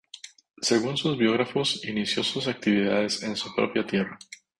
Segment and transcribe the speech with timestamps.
[0.63, 4.17] Según sus biógrafos, inició sus actividades en su propia tierra.